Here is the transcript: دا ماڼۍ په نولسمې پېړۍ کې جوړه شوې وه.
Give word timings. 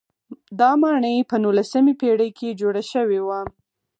دا 0.59 0.69
ماڼۍ 0.81 1.17
په 1.29 1.35
نولسمې 1.43 1.93
پېړۍ 1.99 2.29
کې 2.37 2.57
جوړه 2.59 2.83
شوې 2.91 3.19
وه. 3.27 3.39